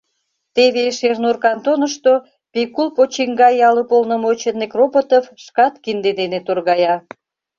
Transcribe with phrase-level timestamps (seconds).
[0.55, 2.13] Теве Шернур кантонышто
[2.53, 6.95] Пекул почиҥга ял уполномоченный Кропотов шкат кинде дене торгая.